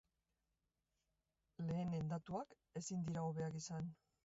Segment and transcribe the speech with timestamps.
[1.67, 3.97] Lehenen datuak ezin dira hobeak izan.